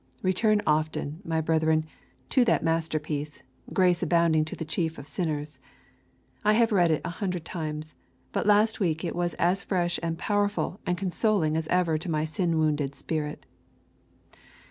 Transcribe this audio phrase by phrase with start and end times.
[0.23, 1.85] Return often, my brethren,
[2.29, 5.59] to that masterpiece, Grace Abounding to the Chief of Sinners.
[6.43, 7.93] I have read it a hundred times,
[8.31, 12.25] but last week it was as fresh and powerful and consoling as ever to my
[12.25, 13.45] sin wounded spirit.